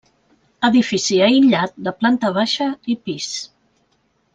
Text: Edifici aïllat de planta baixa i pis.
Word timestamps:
Edifici 0.69 1.19
aïllat 1.27 1.77
de 1.89 1.95
planta 2.01 2.35
baixa 2.41 2.71
i 2.95 2.99
pis. 3.07 3.33